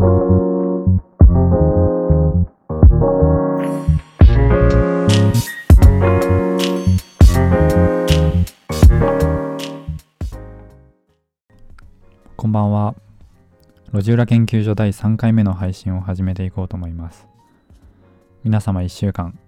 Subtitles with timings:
[0.00, 0.06] こ
[12.48, 12.94] んばんは。
[13.92, 17.28] 路地裏研究所第3回目の配信を始めていこうと思います。
[18.42, 19.38] 皆様1週間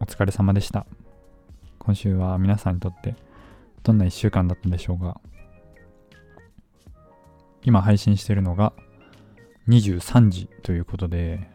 [0.00, 0.84] お疲れ様でした。
[1.78, 3.14] 今週は皆さんにとって
[3.82, 5.18] どんな1週間だったでしょうか
[7.62, 8.74] 今配信しているのが
[9.68, 11.48] 23時ということで、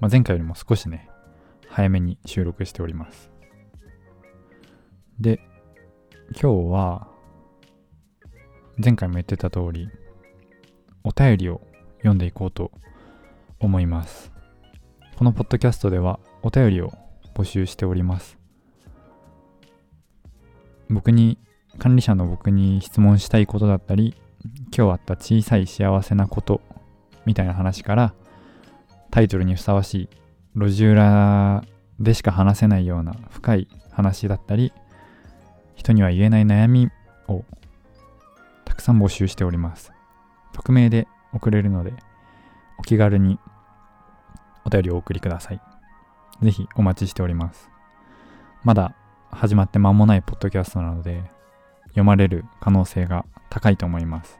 [0.00, 1.08] まあ、前回よりも少しね、
[1.68, 3.30] 早めに収録しております。
[5.18, 5.40] で、
[6.40, 7.08] 今日は
[8.76, 9.88] 前回も言ってた通り、
[11.04, 11.60] お便りを
[11.98, 12.70] 読んでいこうと
[13.60, 14.30] 思います。
[15.16, 16.92] このポッドキャストではお便りを
[17.34, 18.36] 募集しております。
[20.90, 21.38] 僕に、
[21.78, 24.14] 管理者の僕に質問したいことだったり、
[24.76, 26.60] 今日あった小さい幸せなこと
[27.26, 28.14] みたいな話から
[29.10, 30.08] タイトルにふさわしい
[30.56, 31.64] 路地裏
[32.00, 34.72] でしか話せないような深い話だったり
[35.76, 36.90] 人には言えない悩み
[37.28, 37.44] を
[38.64, 39.92] たくさん募集しております。
[40.52, 41.92] 匿名で送れるので
[42.78, 43.38] お気軽に
[44.64, 45.60] お便りをお送りください。
[46.42, 47.70] ぜひお待ちしております。
[48.62, 48.94] まだ
[49.30, 51.22] 始まって間もないポッドキャストなので
[51.88, 54.38] 読まれる可能性が高いと思います。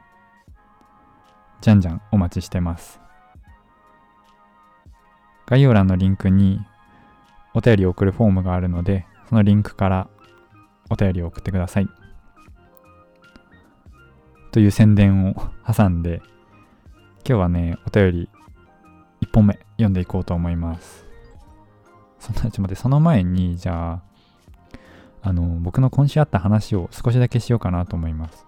[1.65, 2.99] じゃんじゃんお待ちしてます。
[5.47, 6.59] 概要欄のリンクに
[7.55, 10.07] お便りを送るフォームがあるのでそのリンクから
[10.91, 11.87] お便りを送ってください。
[14.51, 15.33] という宣伝を
[15.65, 16.21] 挟んで
[17.27, 18.29] 今日はねお便り
[19.23, 21.03] 1本目読んでいこうと思います。
[22.19, 24.01] そんなちょっと待ってその前にじゃあ
[25.23, 28.45] あの僕の今週あった話を少しだけしようかなと思います。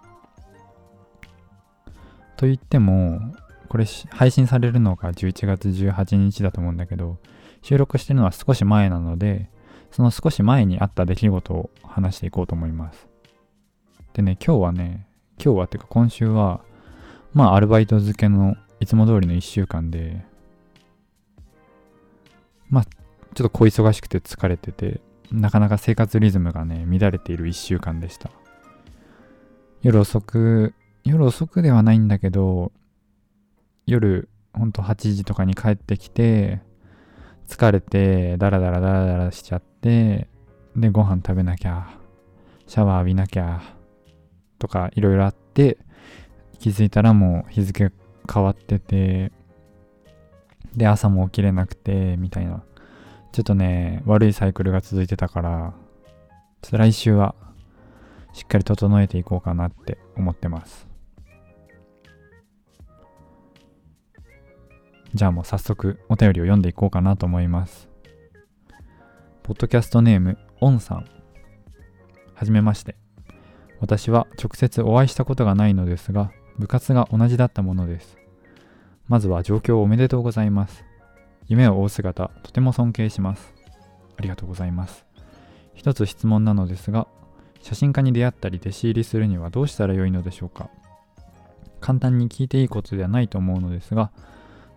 [2.37, 3.19] と言っても
[3.67, 7.17] これ配信されるのが11月18日だと思うんだけど
[7.61, 9.49] 収録してるのは少し前なので
[9.91, 13.07] その少し前にあった出来事を話していこうと思います
[14.13, 15.07] でね今日はね
[15.43, 16.61] 今日はっていうか今週は、
[17.33, 20.25] まあアルバイト付けのいつも通りの1週間で、
[22.69, 24.99] まあちょっと小忙しくて疲れてて、
[25.31, 28.31] なかなか生活リズムがね、乱れている1週間でした。
[29.83, 30.73] 夜遅く、
[31.07, 32.71] 夜遅くではないんだけど、
[33.85, 36.61] 夜、ほんと8時とかに帰ってきて、
[37.47, 40.27] 疲れて、ダラダラダラダラしちゃって、
[40.75, 41.87] で、ご飯食べなきゃ、
[42.67, 43.61] シャワー浴びなきゃ、
[44.59, 45.77] とかいろいろあって
[46.59, 47.91] 気づいたらもう日付
[48.31, 49.31] 変わってて
[50.75, 52.63] で朝も起きれなくてみたいな。
[53.33, 55.73] ちょっとね悪いサイクルが続いてたから
[56.61, 57.35] ちょっと来週は
[58.33, 60.86] しっかり整えていこうかなって思ってます。
[65.17, 67.89] じゃあもう早速お便りを読んでいこうかなと思います
[69.43, 71.05] ポッドキャストネームオンさん
[72.33, 72.95] はじめまして
[73.79, 78.17] 私は直接お会いしたことがないのですが、部活が同じだったものです。
[79.07, 80.83] まずは上京おめでとうございます。
[81.47, 83.53] 夢を追う姿、とても尊敬します。
[84.17, 85.05] ありがとうございます。
[85.75, 87.07] 一つ質問なのですが、
[87.61, 90.69] 写真家に出会ったり弟子入りするにはどうしたらよいのでしょうか
[91.79, 94.11] 簡単に聞いていいことではないと思うのですが、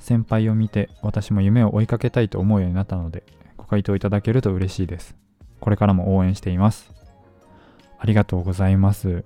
[0.00, 3.22] 先輩を見て私も夢を追いかけたいと思うようになったので、
[3.56, 5.14] ご回答いただけると嬉しいです。
[5.60, 6.92] これからも応援しています。
[7.98, 9.24] ありがとうございます。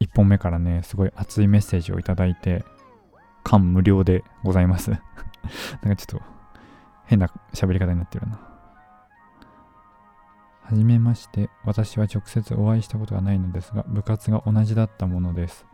[0.00, 2.64] 1本目からね、すごい熱いメッセージをいただいて、
[3.42, 4.90] 感無量でございます。
[4.92, 6.22] なんかちょっと
[7.06, 8.38] 変な喋り方になってるな。
[10.62, 15.66] はじめまして、私は直接お会いしたことがないのですが、部活が同じだったものです。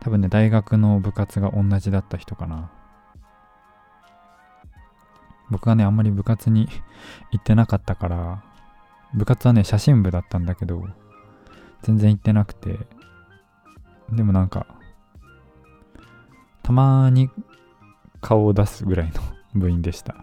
[0.00, 2.70] 多分ね、大学の部活が同じだった人かな。
[5.50, 6.68] 僕はね、あんまり部活に
[7.30, 8.44] 行ってなかったから、
[9.14, 10.82] 部活はね、写真部だったんだけど、
[11.82, 12.78] 全然行ってなくて、
[14.10, 14.66] でもなんか、
[16.62, 17.30] たまに
[18.20, 19.20] 顔を出すぐらいの
[19.54, 20.16] 部員でした。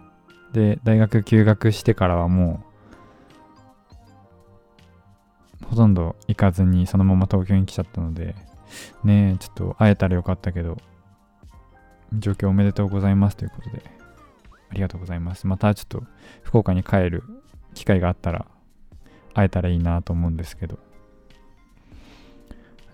[0.53, 2.63] で、大学休学してからはも
[5.63, 8.35] う、ほとんど行かずにそのまま東京に来ちゃったので、
[9.03, 10.77] ねえ、ちょっと会えたらよかったけど、
[12.13, 14.00] 状況おめでとうございますということで、
[14.71, 15.45] ありがとうございます。
[15.47, 16.03] またちょっと
[16.43, 17.23] 福岡に帰る
[17.73, 18.45] 機会があったら
[19.33, 20.79] 会えたらいいなと思うんですけど、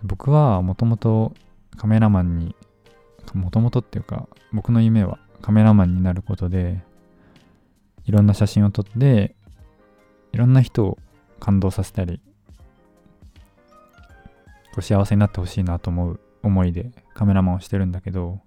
[0.04, 1.34] 僕はもともと
[1.78, 2.56] カメラマンに
[3.34, 6.82] もともとっていうか僕の夢はカメラマンになることで
[8.06, 9.36] いろんな写真を撮って
[10.34, 10.98] いろんな人を
[11.40, 12.22] 感動させたり
[14.80, 18.40] 幸せになってほしいなと思う思いでカメラマンをしてるんだけど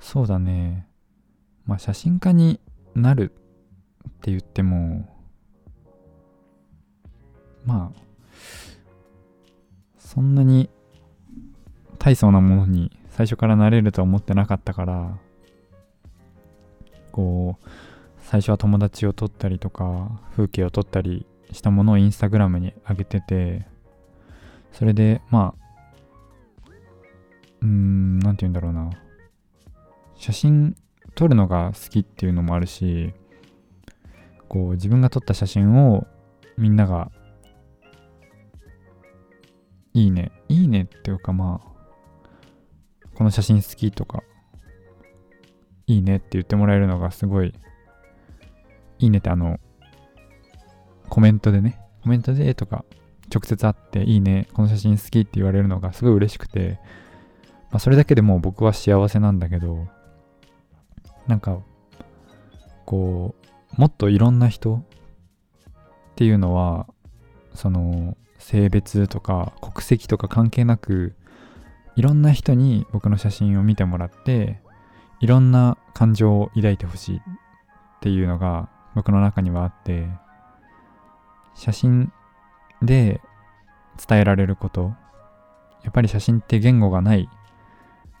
[0.00, 0.86] そうだね
[1.66, 2.60] まあ写真家に
[2.94, 3.32] なる
[4.08, 5.08] って言っても
[7.64, 8.00] まあ
[9.98, 10.70] そんなに
[11.98, 15.16] 大層なものに最初からなれるとは思ってなかったから
[17.12, 17.68] こう
[18.20, 23.66] 最初は友達を撮ったりとか風景を撮ったりしたものをインスタグラムに上げてて
[24.72, 26.70] それでまあ
[27.62, 28.90] うーん何て言うんだろうな。
[30.16, 30.76] 写真
[31.14, 33.14] 撮るのが好きっていうのもあるし
[34.48, 36.06] こう自分が撮った写真を
[36.56, 37.10] みんなが
[39.92, 42.28] いいねいいねっていうかまあ
[43.14, 44.22] この写真好きとか
[45.86, 47.54] いいねって言ってもらえるのがすごい
[48.98, 49.58] いいねってあの
[51.08, 52.84] コメントでねコメントでとか
[53.32, 56.78] 直接会っていいねこの写真好きって言われるのがすごい嬉しくて、
[57.70, 59.86] まあ、それだけでもう僕は幸せなんだけど
[61.26, 61.58] なんか
[62.84, 63.34] こ
[63.76, 64.82] うもっといろんな人っ
[66.16, 66.86] ていうのは
[67.54, 71.14] その性別とか国籍とか関係なく
[71.96, 74.60] いろんな人に僕の写真を見てもらって
[75.20, 77.20] いろんな感情を抱いてほしいっ
[78.00, 80.08] ていうのが僕の中にはあって
[81.54, 82.12] 写真
[82.82, 83.20] で
[84.08, 84.92] 伝えられること
[85.82, 87.28] やっぱり写真って言語がない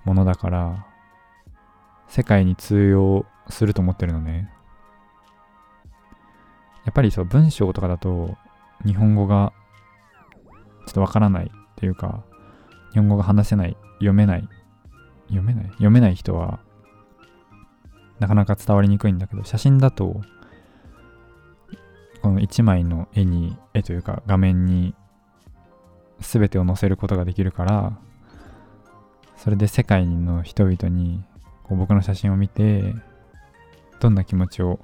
[0.04, 0.86] ものだから
[2.14, 4.48] 世界に通用すると思ってるのね。
[6.84, 8.36] やっぱりそう文章とかだと
[8.86, 9.52] 日本語が
[10.86, 12.22] ちょっとわからないっていうか
[12.92, 14.48] 日本語が話せない、読めない、
[15.24, 16.60] 読めない読めない人は、
[18.20, 20.20] なかなか伝わりにくいんだけど、写真だと、
[22.22, 24.94] この1枚の絵に、絵というか画面に
[26.20, 27.98] 全てを載せることができるから、
[29.36, 31.24] それで世界の人々に
[31.64, 32.94] こう僕の写真を見て、
[34.00, 34.78] どんな気持ちを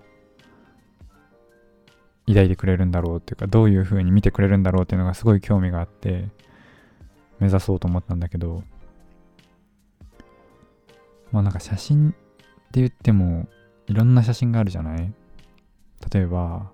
[2.27, 6.29] 抱いてくれるんだろうっていうか、どういう風に見てくれるんだろうっていうのがすごい興味があって、
[7.38, 8.62] 目指そうと思ったんだけど、
[11.32, 13.49] まあなんか写真って言っても
[13.87, 15.12] いろんな写真があるじゃない？
[16.12, 16.71] 例えば、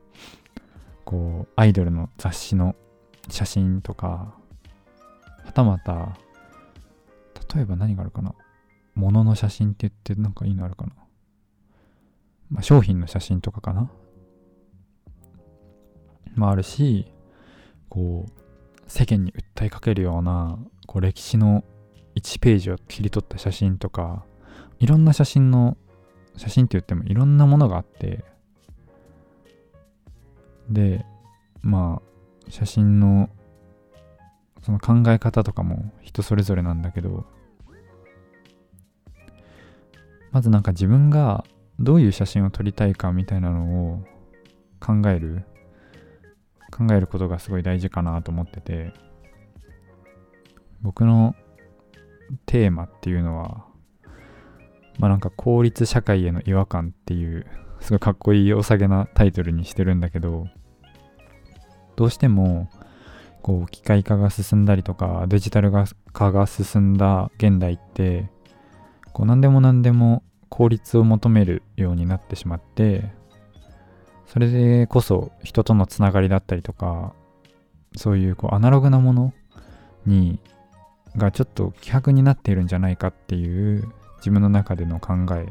[1.05, 2.77] こう、アイドルの雑誌の
[3.29, 4.35] 写真とか、
[5.45, 6.17] はたまた、
[7.55, 8.35] 例えば何があるかな？
[8.97, 10.93] 物の写真って言ってなんかいいのあるかな？
[12.51, 13.89] まあ商品の写真とかかな？
[16.35, 17.13] まああるし、
[17.89, 18.31] こう、
[18.89, 21.65] 世間に訴えかけるようなこう歴史の
[22.15, 24.25] 1ページを切り取った写真とか
[24.79, 25.77] いろんな写真の
[26.37, 28.25] 写真って言ってもいろんなものがあって
[30.71, 31.05] で
[31.63, 33.29] まあ写真の
[34.63, 37.27] その考え方とかも人それぞれなんだけど
[40.37, 41.47] まずなんか自分が
[41.81, 44.05] どういう写真を撮りたいかみたいなのを
[44.81, 45.47] 考える
[46.71, 48.93] 考えることがすごい大事かなと思ってて
[50.83, 51.35] 僕の
[52.45, 53.65] テーマっていうのは
[54.99, 57.47] まあなんか効率社会への違和感っていう
[57.81, 60.49] すごいかっこいいお下げなタイトルにしてるんだけど
[61.97, 62.69] どうしても
[63.41, 65.73] こう機械化が進んだりとかデジタル
[66.13, 68.29] 化が進んだ現代って
[69.17, 73.11] こう何でも何でも効率を求めるようになってしまって
[74.27, 77.15] それでこそ人とのつながりだったりとか
[77.97, 79.33] そういうこうアナログなもの
[80.05, 80.39] に
[81.17, 85.47] がちょっと希薄になっているんじゃないかっていう自分の中での考え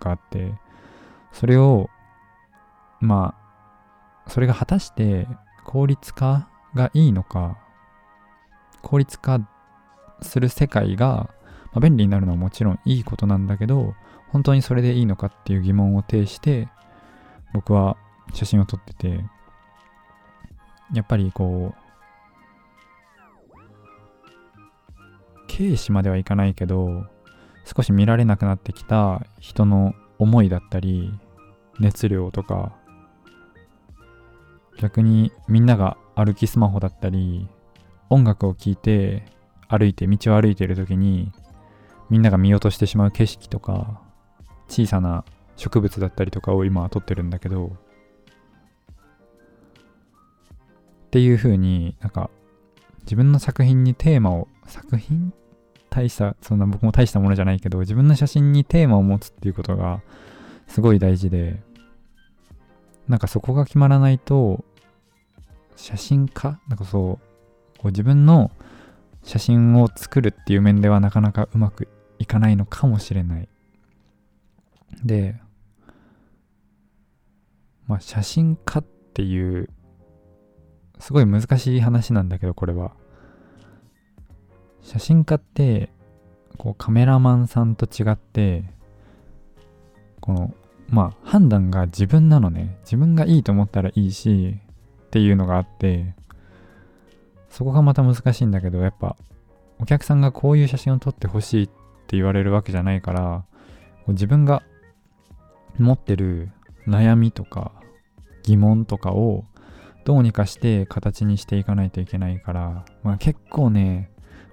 [0.00, 0.52] があって
[1.32, 1.88] それを
[3.00, 3.36] ま
[4.26, 5.28] あそれが果たして
[5.64, 7.58] 効率化がいいのか
[8.82, 9.38] 効率化
[10.20, 11.30] する世界が、
[11.72, 13.94] まあ、便利になるのはもちろんいいことなんだけど
[14.30, 16.68] 本当にそれでいいのかっていう疑問を呈して
[17.52, 17.96] 僕は
[18.34, 19.24] 写真を撮ってて、
[20.92, 21.88] やっぱりこう、
[25.50, 27.04] 軽視まではいかないけど、
[27.64, 31.12] 少し見られなくなってきた人の思いだったり、
[31.80, 32.76] 熱量とか、
[34.78, 37.48] 逆にみんなが歩きスマホだったり、
[38.10, 39.24] 音楽を聴いて
[39.68, 41.32] 歩いて、道を歩いている時に、
[42.10, 44.00] みんなが見落としてしまう景色とか、
[44.68, 45.24] 小さな
[45.56, 47.76] 植物だったりとかを今撮ってるんだけど
[51.06, 52.30] っていう風になんか
[53.00, 55.32] 自分の作品にテーマを作品？
[55.90, 60.02] 大したそんな僕も大したものじゃないけど自分の写真にテーマを持つっていうことが
[60.66, 61.62] すごい大事で
[63.08, 64.64] なんかそこが決まらないと
[65.76, 66.60] 写真家？
[66.68, 67.18] なんかそ
[67.76, 68.50] うこう自分の
[69.24, 71.88] 写真を作るっていう面ではなかなかうまく
[72.18, 73.48] いかないのかもしれない。
[75.04, 75.36] で、
[77.86, 79.68] まあ写真家っていう
[80.98, 82.92] すごい難しい話なんだけどこれは。
[84.82, 85.90] 写真家って
[86.56, 88.64] こうカメラマンさんと違って
[90.20, 90.54] この
[90.88, 92.78] まあ判断が自分なのね。
[92.82, 94.58] 自分がいいと思ったらいいし
[95.06, 96.14] っていうのがあって
[97.50, 99.16] そこがまた難しいんだけどやっぱ
[99.80, 101.70] お客さんがこういう写真を撮ってほしいっ
[102.08, 103.44] って言われるわけじゃないから
[104.08, 104.62] 自分が
[105.78, 106.50] 持ってる
[106.86, 107.72] 悩みとか
[108.44, 109.44] 疑問とかを
[110.06, 114.10] どうにかして形にしていかないといけないから、まあ、結構ね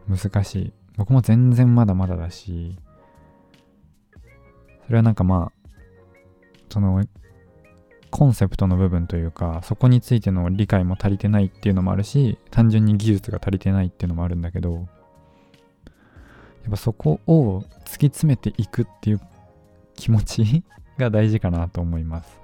[0.09, 0.74] 難しい。
[0.97, 2.77] 僕も全然まだまだだし
[4.85, 5.69] それはなんかまあ
[6.69, 7.05] その
[8.12, 14.88] コンセプトの部分というかそこについての理解も足りてないっていうのもあるし単純に技術が足りてないっていうのもあるんだけど
[16.65, 19.22] やっぱそこを突き詰めていくっていう
[19.93, 20.63] 気持ち
[20.98, 22.41] が大事かなと思います。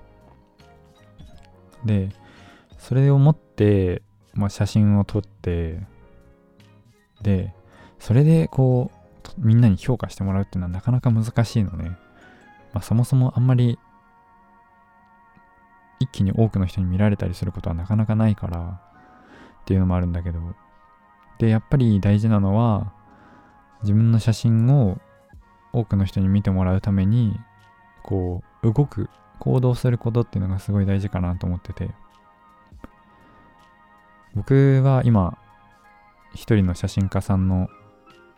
[1.84, 2.10] で
[2.78, 4.04] それを持って、
[4.36, 5.82] まあ、写真を撮って
[7.24, 7.56] で
[7.98, 11.98] それでこうみんなに評価してもらうっていうのはなかなか難しいのね、
[12.74, 13.80] まあ、そもそもあんまり
[16.00, 18.82] 一気に多くの人に見られたりすることはなかなかないから
[19.62, 20.40] っていうのもあるんだけど
[21.40, 22.94] でやっぱり大事なのは
[23.84, 25.00] 自分の写真を
[25.74, 27.40] 多くの人に見てもらうために
[28.04, 29.10] こう動く
[29.40, 31.90] 行動することっていうのがすごい大事かなと思ってて。
[34.34, 35.38] 僕は今
[36.34, 37.68] 一人の写真家さんの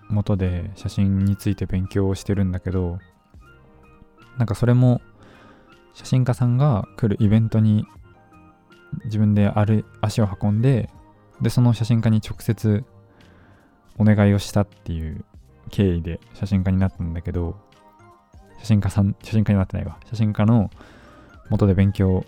[0.10, 3.00] もとで写真について勉強をしてるんだけど
[4.38, 5.02] なんかそれも
[5.94, 7.86] 写真家さんが来るイベントに
[9.06, 10.90] 自分である足を運んで
[11.42, 12.84] でその写真家に直接
[13.98, 15.24] お願いをしたっていう
[15.74, 17.60] 経緯で写真家になったんだけど
[18.60, 19.98] 写真家さん写真家になってないわ。
[20.06, 20.70] 写真家の
[21.50, 22.26] 元で勉強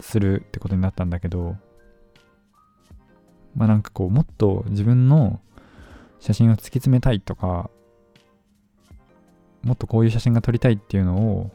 [0.00, 1.56] するってことになったんだけど
[3.56, 5.40] まあなんかこうもっと自分の
[6.20, 7.70] 写真を突き詰めたいとか
[9.62, 11.50] もっとこういう写真が撮りたいっていうのを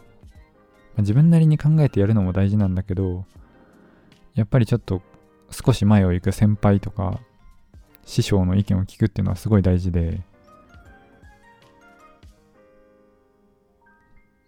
[0.96, 3.25] まあ、自分なりに考えてやるのも大事なんだけど、
[4.36, 5.01] やっぱりちょっと
[5.51, 7.20] 少し前を行く先輩とか、
[8.05, 10.22] 師匠の意見を聞くっていうのはすごい大事で、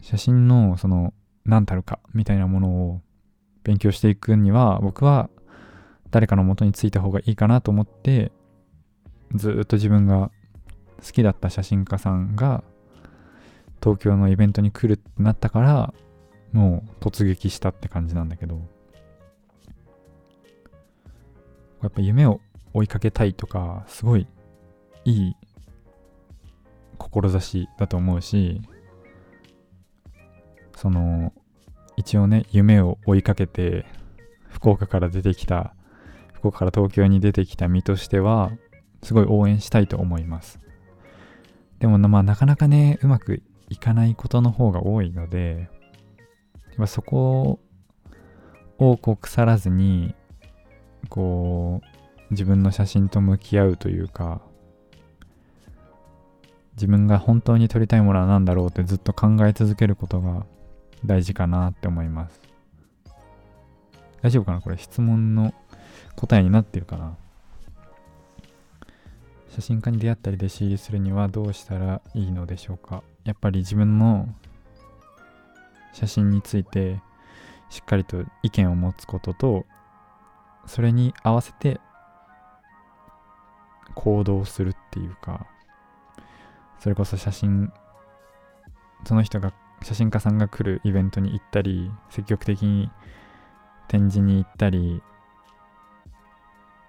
[0.06, 3.02] 写真のその何たるかみたいなものを
[3.64, 5.32] 勉強していくには、僕は
[6.12, 8.32] 誰かの元についた方がいいかなと思って、
[9.34, 10.30] ずっと自分が
[11.04, 12.64] 好きだった写真家さんが
[13.82, 15.94] 東京のイベントに来るってなったから
[16.52, 18.62] もう突撃したって感じなんだけど。
[21.82, 22.42] やっぱ夢を
[22.74, 24.28] 追いかけたいとかすごい
[25.04, 25.36] いい
[26.98, 28.62] 志だと思うし
[30.76, 31.34] その
[31.98, 33.86] 一応ね夢を追いかけて
[34.50, 35.74] 福岡から出てきた
[36.34, 38.52] 福岡から東京に出てきた身としては
[39.04, 40.60] すごい応援したいと思います。
[41.80, 45.70] でもまあなかなかねうまくいかないことの方が多いので
[46.88, 47.60] そこ
[48.78, 50.16] をこう腐らずに
[51.10, 54.42] こう自分の写真と向き合うというか
[56.74, 60.46] 自分が本当に撮りたいものは何だろうってずっと考え続けることが
[61.06, 62.40] 大事かなって思います。
[64.22, 64.62] 大丈夫かな？
[64.62, 65.54] これ質問の
[66.16, 67.16] 答えになってるかな？
[69.50, 73.04] 写真家に出会ったり弟子入りするにはどうしたらいいのでしょうか？
[73.24, 74.28] やっぱり自分の
[75.94, 77.00] 写真について
[77.70, 79.66] しっかりと意見を持つことと
[80.66, 81.80] それに合わせて
[83.94, 85.46] 行動するっていうか
[86.80, 87.72] それこそ写真
[89.06, 89.54] その人が
[89.86, 92.90] 写真家さんが来るイベントに行ったり積極的に
[93.88, 95.04] 展示に行ったり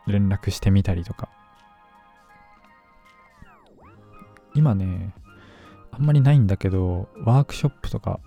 [0.07, 1.29] 連絡してみたりとか。
[4.55, 5.13] 今ね
[5.91, 8.19] あんまりないんだけどワークショップとか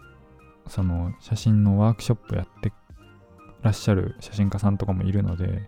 [0.67, 2.71] その写真のワークショップやって
[3.63, 5.67] らっしゃる写真家さんとかもいるので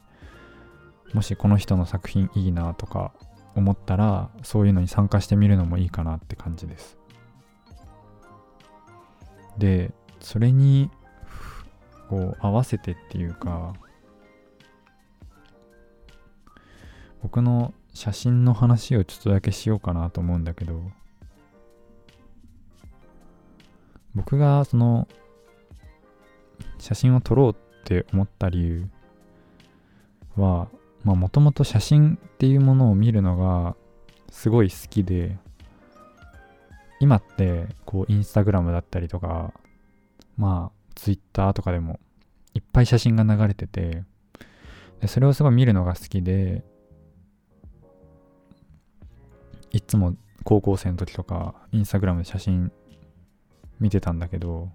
[1.15, 3.13] もしこの人の作品いいなとか
[3.55, 7.00] 思ったらそういうのに参加してみるのもいいかなって感じです。
[9.57, 10.89] でそれに
[12.09, 13.73] こう合わせてっていうか
[17.21, 20.81] 僕の写真の話をちょっとだけしようかなと思うんだけど
[24.15, 25.07] 僕がその
[26.79, 27.55] 写真を撮ろうっ
[27.85, 28.87] て思った理由
[30.35, 30.67] は
[31.03, 33.75] もともと写真っていうものを見るのが
[34.31, 35.37] すごい好きで
[37.01, 39.53] 今ってこうインスタグラムだったりとか
[40.37, 41.99] まあツイッターとかでも
[42.53, 44.03] いっぱい写真が流れてて
[44.99, 46.63] でそれをすごい見るのが好きで
[49.71, 52.71] いつも高校生の時とかインスタグラムで写真
[53.79, 54.69] 見てたんだけど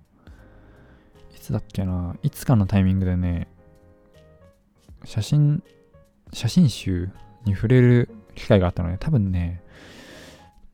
[1.32, 3.46] いつだっけないつかのタイミングでね
[5.04, 5.62] 写真
[6.32, 7.08] 写真集
[7.44, 9.62] に触れる機会があったので多分ね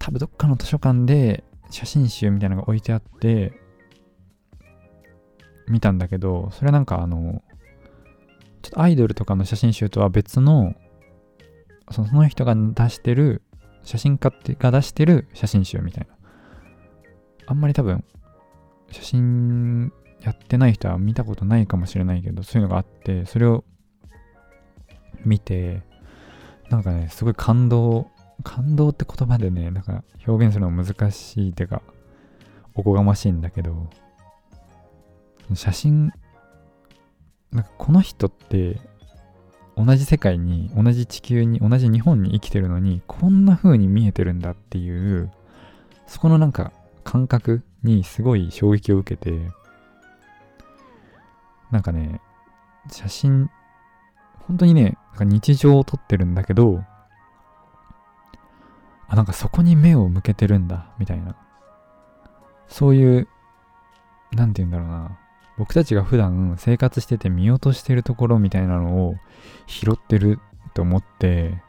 [0.03, 3.53] 多分どっかの図書館で写真集みたいなのが置いてあって
[5.69, 7.41] 見たんだけどそれはなんかあの
[8.63, 10.75] ちょっとアイドルとかの写真集とは別の
[11.93, 13.43] その人が出してる
[13.85, 16.15] 写真家ってが出してる写真集みたいな。
[17.47, 18.05] あんまり多分
[18.91, 23.65] 写真やってない人は見たことないかもしれないけどそういうのがあってそれを
[25.25, 25.83] 見て
[26.71, 28.11] なんかねすごい感動
[28.43, 31.83] 感動って言葉でねなんか表現するの難しいてか
[32.75, 33.89] おこがましいんだけど
[35.55, 36.13] 写真
[37.51, 38.81] なんかこの人って
[39.77, 45.31] 同じ世界に同じ地球に同じ日本に生きてるのにこんな風に見えてるんだっていう
[46.07, 46.73] そこのなんか
[47.05, 49.49] 感覚にすごい衝撃を受けて
[51.71, 52.21] なんかね
[52.91, 53.51] 写真
[54.47, 56.85] 本当にねなんか日常を撮ってるんだけど
[59.13, 61.37] あなんかそこに目を向けてるんだみたいな。
[62.67, 63.29] そういう
[64.33, 65.19] 何て言うんだろうな。
[65.59, 69.17] 僕たちが普段生活してて見落としてるところみたいなのを
[69.67, 70.39] 拾ってる
[70.73, 71.63] と思って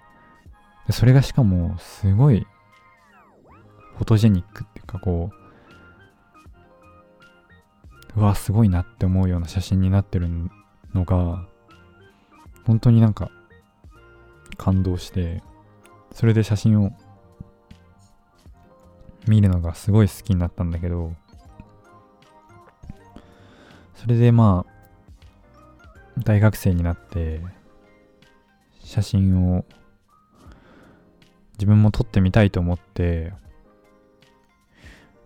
[0.90, 2.48] それがしかもすごい
[3.98, 5.32] フォトジェニックっていうかこ
[8.16, 10.30] ううわすごいなって思うような写真になってる
[10.94, 11.46] のが
[12.66, 13.30] 本当になんか
[14.56, 15.44] 感動して
[16.14, 16.94] それで写真を
[19.28, 21.14] 見るのがすごい好きになったんだけど
[24.04, 27.40] それでまあ、大学生になって、
[28.84, 29.64] 写真を
[31.54, 33.32] 自分も撮ってみたいと思って、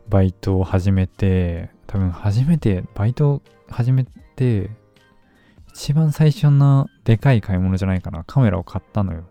[0.09, 4.69] バイトを始めて、多分初めて、バイトを始めて、
[5.69, 8.25] 一番最初のでかい買い物じゃないかな。
[8.25, 9.23] カメラを買ったのよ。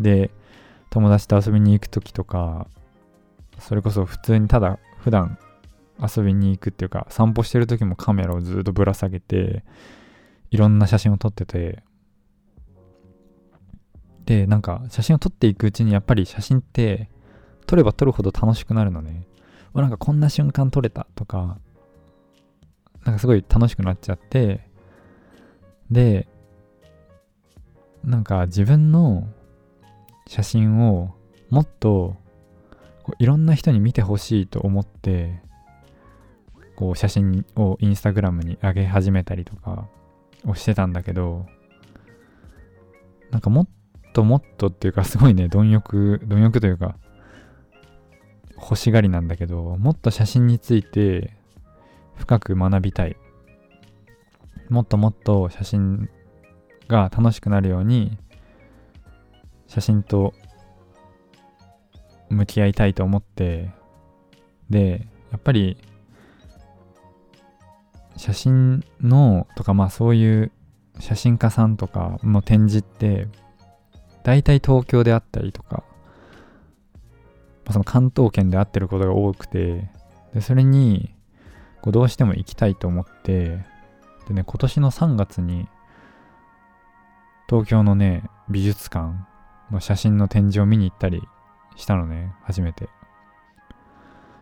[0.00, 0.32] で、
[0.90, 2.66] 友達と遊びに行く時とか、
[3.58, 5.38] それこそ普通にただ普段
[6.00, 9.64] 遊びに行くっていうか散歩してる時もカメラをずっとぶら下げて
[10.50, 11.82] いろんな写真を撮ってて
[14.26, 17.10] でなんか写真を撮っていくうちにやっぱり写真って
[17.66, 19.26] 撮れば撮るほど楽しくなるのね。
[19.74, 21.58] なんかこんな瞬間撮れたとか
[23.04, 24.68] なんかすごい楽しくなっちゃって
[25.90, 26.28] で
[28.04, 29.26] なんか自分の
[30.28, 31.14] 写真を
[31.50, 32.16] もっと
[33.04, 35.40] こういろんな人に見てほしいと思って
[36.74, 39.86] こう写真をインスタグラムに上げ始めたりとか
[40.46, 41.46] をしてたんだけど
[43.30, 43.68] なんかもっ
[44.12, 46.96] ともっとっていうかすごいね貪欲貪欲というか
[48.56, 51.36] 欲しがりなんだけどもっと写真について
[52.16, 53.16] 深く学びたい。
[54.70, 56.08] もっともっと写真
[56.88, 58.16] が楽しくなるように
[59.66, 60.32] 写真と
[62.30, 63.70] 向き合いたいと思って
[64.70, 65.76] でやっぱり
[68.16, 70.52] 写真のとかまあそういう
[71.00, 73.26] 写真家さんとかの展示って
[74.22, 75.82] 大体東京であったりとか、
[77.64, 79.90] まあ、その関東圏であってることが多くて
[80.32, 81.14] でそれに
[81.82, 83.58] こうどうしても行きたいと思って
[84.28, 85.68] でね今年の3月に
[87.48, 89.12] 東京のね美術館
[89.70, 91.22] の写真の展示を見に行ったり
[91.76, 92.88] したのね初めて。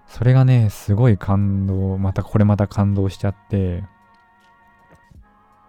[0.06, 3.82] それがね、すごい感動、またこれまた感動しちゃって、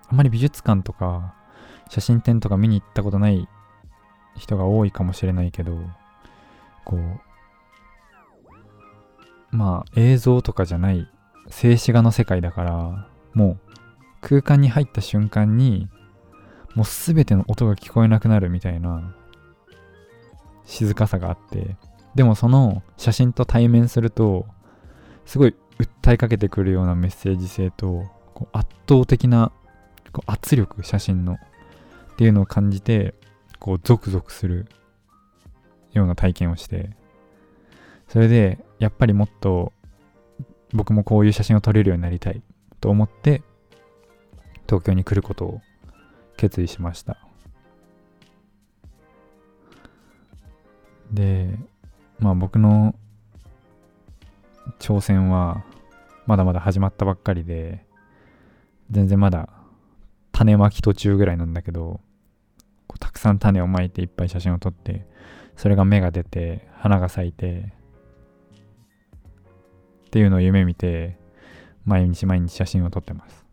[0.09, 1.33] あんまり美術館とか
[1.89, 3.47] 写真展とか見に行ったことない
[4.35, 5.77] 人が多いかもしれないけど、
[6.83, 6.97] こ
[9.51, 11.07] う、まあ映像とかじゃない
[11.49, 13.59] 静止画の世界だから、もう
[14.21, 15.87] 空間に入った瞬間に、
[16.75, 19.15] もうすべての音が聞こえなくなるみたいな
[20.65, 21.75] 静かさがあって、
[22.15, 24.45] でもその写真と対面すると、
[25.25, 29.51] すごい訴えかけてくるようなメッセージ性と、こう圧倒的な
[30.11, 33.15] こう圧力、写真の、っていうのを感じて、
[33.59, 34.67] こうゾクゾクする
[35.93, 36.91] ような体験をして、
[38.07, 39.73] それで、やっぱりもっと
[40.73, 42.41] 僕もこういう写真を撮れるようになりたい
[42.79, 43.41] と思って、
[44.67, 45.61] 東京に来ることを
[46.37, 47.17] 決意しました。
[51.13, 51.57] で、
[52.19, 52.95] まあ僕の
[54.79, 55.63] 挑戦は
[56.25, 57.85] まだまだ始まったばっかりで、
[58.91, 59.49] 全然まだ
[60.31, 62.01] 種まき途中ぐらいなんだけど
[62.87, 65.07] こうたくさん種をまいていっぱい写真を撮って
[65.55, 67.73] それが芽が出て花が咲いて
[70.07, 71.17] っていうのを夢見て
[71.85, 73.45] 毎日毎日写真を撮ってます。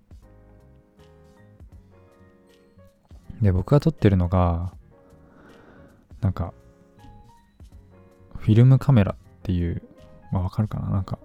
[3.40, 4.74] で僕が撮ってるのが
[6.20, 6.52] なんか
[8.40, 9.82] フィルムカメラっていう
[10.32, 10.90] まあわかるかな？
[10.90, 11.18] なんか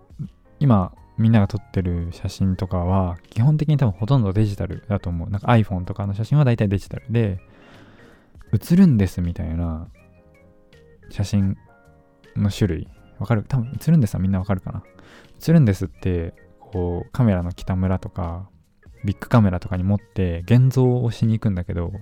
[0.59, 5.29] 今みんなが撮ってる写真とかは基本的に多分ほとんどデジタルだと思う。
[5.29, 7.39] なんか iPhone とかの写真は大体デジタルで
[8.53, 9.87] 映るんですみたいな
[11.09, 11.57] 写真
[12.35, 12.87] の種類。
[13.17, 13.45] わかる？
[13.47, 14.83] 多分映るんですはみんなわかるかな？
[15.47, 18.49] 映るんですってこうカメラの北村とか
[19.05, 21.93] ビッグカメラとかに持って現像をしに行くんだけど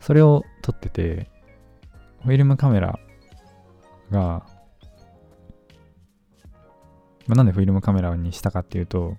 [0.00, 1.30] それを撮ってて
[2.24, 2.98] フィルムカメラ
[4.12, 4.46] が、
[7.26, 9.16] まあ、なんでフィルムカメラにしたかっていうと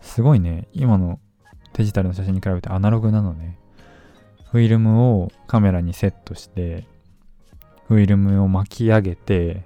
[0.00, 1.20] すごいね今の
[1.74, 3.58] デジタルの写真に比べてアナログなのね。
[4.50, 6.84] フィルムをカメラにセットして
[7.86, 9.62] フィルムを巻き上げて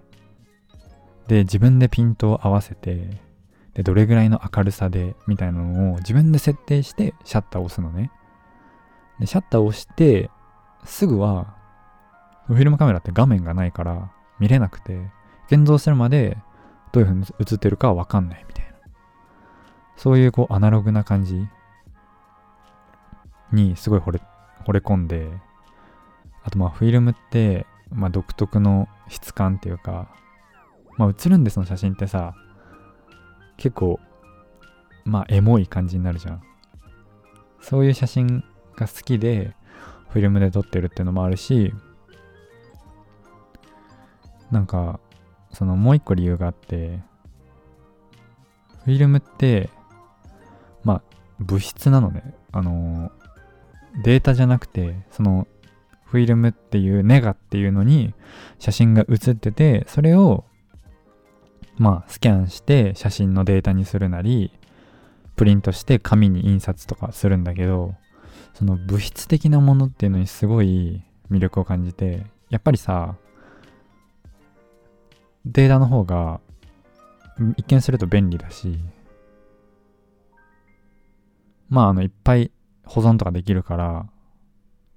[1.26, 3.22] で自分でピントを合わせて
[3.72, 8.10] でどれぐらいの明るさでみたいなのを自分で設定してシャッターを押すのね。
[9.18, 10.30] でシャッターを押して
[10.84, 11.56] すぐは
[12.46, 15.10] フィルムカメラって画面がないから見れなくて
[15.50, 16.36] 現像するまで
[16.92, 18.72] どういう風に映ってるかはわかんないみたいな。
[19.96, 21.46] そういうこうアナログな感じ
[23.52, 24.20] にすごい惚れ
[24.66, 25.28] 惚れ込んで
[26.42, 30.08] あとまあフィルムってまあ独特の質感っていうか
[30.96, 32.34] まあ映るんですの写真ってさ
[33.56, 34.00] 結構
[35.04, 36.42] まあエモい感じになるじゃん。
[37.60, 38.44] そういう写真
[38.76, 39.54] が好きで
[40.10, 41.72] フィルムで撮ってるっていうのもあるし
[44.54, 45.00] なんか
[45.52, 47.00] そのもう一個理由があって
[48.84, 49.68] フィルムって
[50.84, 51.02] まあ
[51.40, 53.10] 物質なのねあの
[54.04, 55.48] データじゃなくてその
[56.04, 58.14] フィルムっていうネガっていうのに
[58.60, 60.44] 写真が写っててそれを
[61.76, 64.52] まあスキャンして写真のデータにするなり
[65.34, 67.96] プリントして紙に印刷とかするんだけど
[68.52, 73.16] その物質的なものっていうのにすごい魅力を感じてやっぱりさ
[75.44, 76.40] データの方が
[77.56, 78.78] 一見すると便利だし
[81.68, 82.50] まああのいっぱい
[82.84, 84.06] 保存とかできるから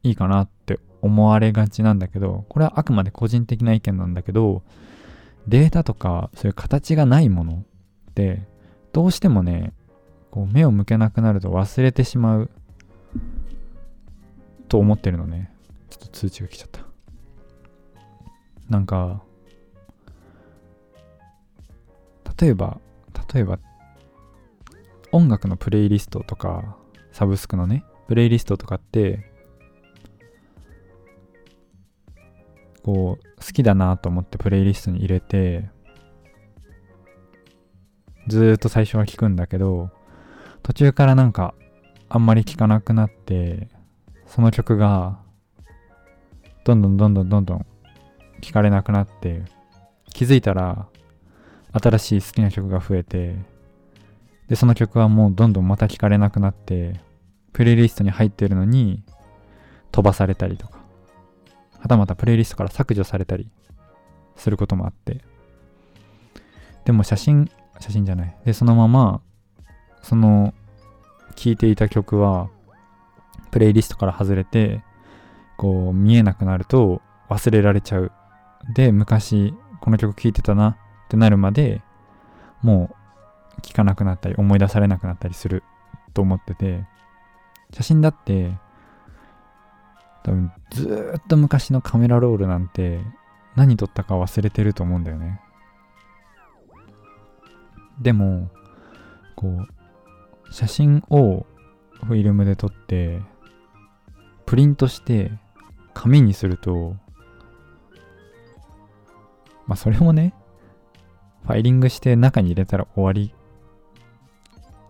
[0.04, 4.64] いいかなって思われがちなんだけどこれはあくまで個人的な意見なんだけど
[5.48, 7.66] データとかそういう形がないもの
[8.12, 8.44] って
[8.94, 9.74] どうしてもね
[10.32, 12.50] こう目を向けなくなると忘れてしまう
[14.68, 15.52] と思ってるのね。
[15.90, 16.82] ちょっと通知が来ちゃった。
[18.70, 19.24] なんか
[22.40, 22.80] 例えば
[23.34, 23.60] 例えば
[25.12, 26.78] 音楽のプレイリストとか
[27.12, 29.32] サブスクのねプレイリストとかって
[32.84, 35.70] こう好きだなと思ってプレイリストに入れて
[38.28, 39.90] ずーっと最初は聞くんだけど
[40.64, 41.54] 途中からなんか
[42.10, 43.70] あんまり聞かなくなって
[44.26, 45.20] その曲が
[46.66, 47.66] どんどんどんどんどんどん
[48.42, 49.44] 聞かれなくなって
[50.14, 50.88] 気づいたら
[51.80, 53.36] 新しい好きな曲が増えて
[54.48, 57.00] でその曲はもうどんどんまた聞かれなくなって
[57.54, 59.04] プレイリストに入ってるのに
[59.92, 60.80] 飛ばされたりとか
[61.80, 63.50] はたまたプレイリストから削除されたり
[64.36, 65.22] することもあって
[66.86, 68.38] でも写真写真じゃない。
[68.46, 69.22] でそのまま
[70.02, 70.54] その
[71.36, 72.50] 聴いていた曲は
[73.52, 74.82] プレイリストから外れて
[75.58, 78.12] こう見えなくなると忘れられちゃう。
[78.74, 80.78] で昔この曲聴いてたな
[81.08, 81.82] ってなるまで
[82.62, 82.90] も
[83.58, 85.64] う聴かなくなったり思い出されなくなったりする
[86.14, 86.86] と思ってて
[87.74, 88.52] 写真だって
[90.24, 93.00] 多分ずっと昔のカメラロールなんて
[93.56, 95.42] 何撮ったか忘れてると思うんだよね。
[98.02, 98.50] でも
[99.36, 101.46] こう写真を
[102.04, 103.22] フィルムで撮って
[104.46, 105.32] プリントして
[105.94, 106.96] 紙にすると
[109.66, 110.34] まあそれもね
[111.48, 113.34] ファイリングして中に入れたら終わり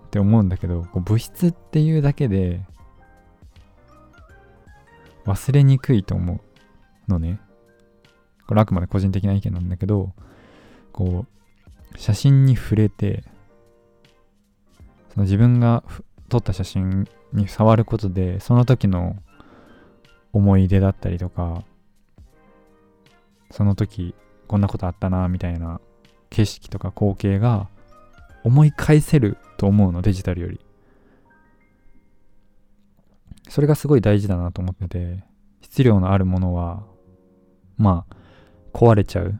[0.07, 2.65] って思うんだけどこう物質っていうだけで
[5.25, 6.41] 忘れにくいと思
[7.07, 7.39] うのね。
[8.47, 10.13] これあくまで個人的な意見なんだけど
[10.93, 11.25] こ
[11.93, 13.23] う写真に触れて
[15.13, 15.83] その自分が
[16.29, 19.17] 撮った写真に触ることでその時の
[20.33, 21.63] 思い出だったりとか
[23.51, 24.15] その時
[24.47, 25.81] こんなことあったなみたいな
[26.29, 27.67] 景色とか光景が
[28.43, 30.59] 思い返せると思うのデジタルより。
[33.49, 35.23] それがすごい大事だなと思ってて
[35.61, 36.83] 質量のあるものは
[37.77, 38.15] まあ
[38.73, 39.39] 壊れちゃう。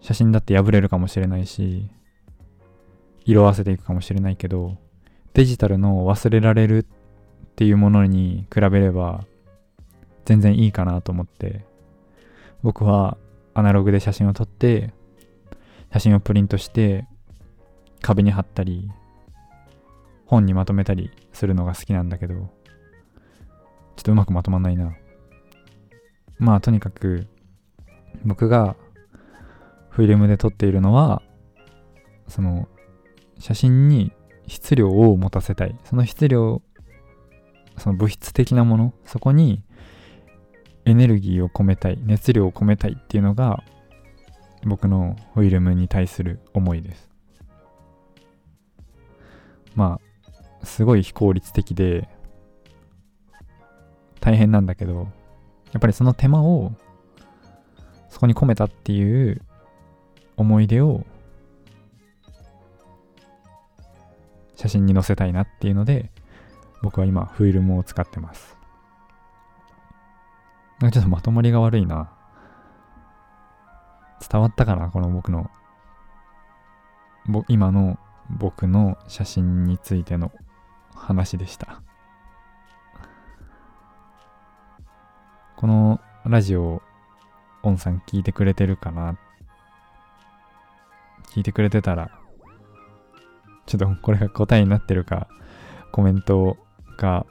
[0.00, 1.90] 写真だって破れるかもしれないし
[3.24, 4.78] 色あせていくかもしれないけど
[5.34, 6.84] デジタルの忘れられるっ
[7.56, 9.24] ていうものに比べれば
[10.24, 11.64] 全然いいかなと思って
[12.62, 13.18] 僕は
[13.54, 14.92] アナログで写真を撮って
[15.92, 17.06] 写真をプリントして
[18.02, 18.90] 壁に貼ったり
[20.26, 24.92] 本にまとめたりするのが好きなんだけどちょっとうまくまとまんないな。
[26.38, 27.26] まあとにかく
[28.24, 28.76] 僕が
[29.90, 31.22] フィルムで撮っているのは
[32.28, 32.68] その
[33.40, 34.12] 写真に
[34.46, 35.76] 質量を持たせたい。
[35.84, 36.62] その質量
[37.76, 39.64] その物質的なものそこに
[40.84, 43.62] エネルギーを込めたい熱量を込めたいっていうのが
[44.64, 47.08] 僕のフィルムに対する思いです。
[49.74, 50.00] ま
[50.62, 52.08] あすごい非効率的で
[54.20, 55.08] 大変なんだけど
[55.72, 56.72] やっぱりその手間を
[58.08, 59.40] そこに込めたっていう
[60.36, 61.04] 思い出を
[64.56, 66.10] 写真に載せたいなっていうので
[66.82, 68.56] 僕は今フィルムを使ってます。
[70.80, 72.17] なんかちょっとまとまりが悪いな。
[74.30, 75.50] 伝わったかなこの僕の。
[77.48, 77.98] 今の
[78.30, 80.32] 僕の写真についての
[80.94, 81.82] 話でした。
[85.56, 86.82] このラジオ
[87.62, 89.18] オンさん聞いてくれてるかな？
[91.30, 92.10] 聞いてくれてたら
[93.66, 95.28] ちょっとこれが答えになってるか
[95.92, 96.56] コメント
[96.96, 97.26] が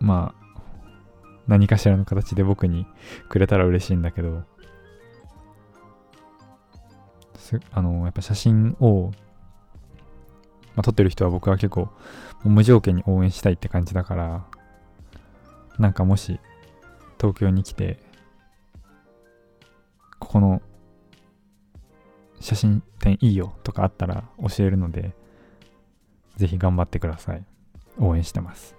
[0.00, 0.60] まあ
[1.46, 2.86] 何かしらの形で僕に
[3.28, 4.44] くれたら嬉しいんだけど。
[7.72, 9.10] あのやっぱ写真を、
[10.74, 11.88] まあ、撮ってる人は僕は結構
[12.44, 14.44] 無条件に応援したいって感じだから
[15.78, 16.40] なんかもし
[17.18, 17.98] 東京に来て
[20.18, 20.62] ここの
[22.44, 25.14] 写真展いいよとかあったら教えるので、
[26.36, 27.44] ぜひ頑張ってください。
[27.98, 28.76] 応援してます。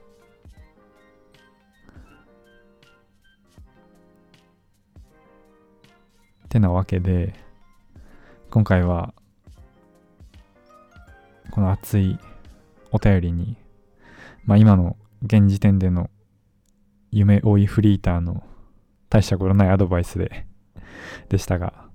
[6.47, 7.33] てなわけで、
[8.55, 9.13] 今回は、
[11.51, 12.17] この熱い
[12.89, 13.57] お便りに、
[14.45, 16.09] まあ今の現時点での
[17.11, 18.43] 夢追いフリーターの
[19.09, 20.47] 大したことないアドバイスで
[21.27, 21.89] でしたが、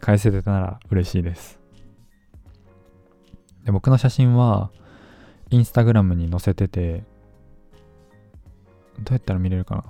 [0.00, 1.58] 返せてたなら嬉しいです。
[3.64, 4.70] で、僕の写真は、
[5.48, 7.04] インスタグラムに載せてて、
[8.98, 9.84] どうやったら見れるかな？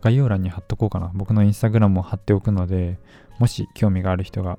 [0.00, 1.12] 概要欄に貼っとこうかな。
[1.14, 2.98] 僕のインスタグラムを貼っておくので、
[3.38, 4.58] もし興味がある人が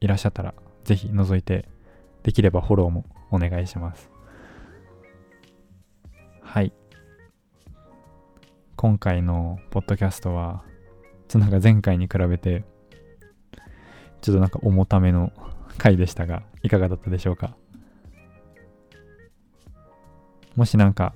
[0.00, 0.54] いらっしゃったら、
[0.84, 1.68] ぜひ覗いて、
[2.22, 4.10] できればフォローもお願いします。
[6.40, 6.72] はい。
[8.76, 10.62] 今回のポッドキャストは、
[11.28, 12.64] ちょっとなんか前回に比べて、
[14.20, 15.32] ちょっとなんか重ための
[15.78, 17.56] 回でしたが、いかがだったでしょうか？
[20.54, 21.14] もしなんか、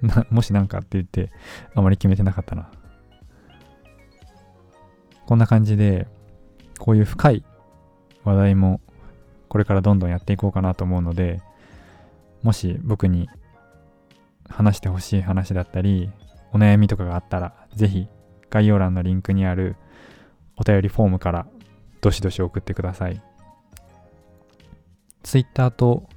[0.00, 1.30] な、もしなんかって言って、
[1.74, 2.70] あまり決めてなかったな。
[5.26, 6.06] こんな感じで、
[6.78, 7.44] こういう深い
[8.24, 8.80] 話題も、
[9.48, 11.42] これからどんどんやっていこうかなと思うので、
[12.42, 13.28] もし僕に
[14.48, 16.10] 話してほしい話だったり、
[16.52, 18.08] お悩みとかがあったら、ぜひ
[18.50, 19.76] 概要欄のリンクにある
[20.56, 21.46] お便りフォームから
[22.00, 23.22] どしどし送ってください。
[25.22, 26.08] Twitter と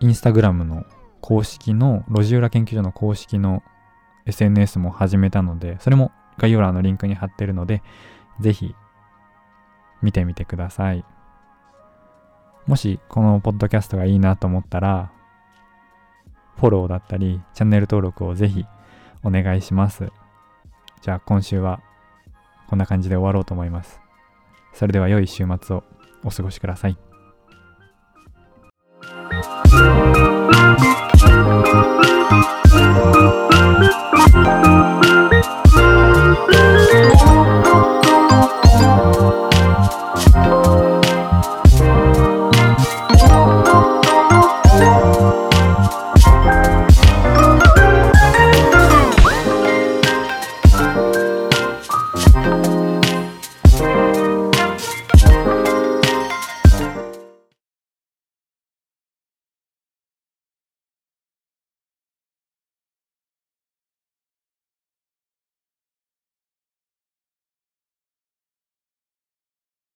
[0.00, 0.84] Instagram の
[1.20, 3.62] 公式の路地裏研究所の公式の
[4.26, 7.82] SNS も始めたので、それも概要欄のリンクに貼ってるので、
[8.40, 8.74] ぜひ
[10.02, 11.04] 見てみてください。
[12.66, 15.10] もしこのポッドキャストがいいなと思ったら、
[16.56, 18.64] フォローだったり、チャンネル登録をぜひ
[19.22, 20.10] お願いします。
[21.02, 21.80] じゃあ今週は
[22.68, 24.00] こんな感じで終わろうと思います。
[24.72, 25.84] それでは良い週末を
[26.24, 26.98] お過ごしください。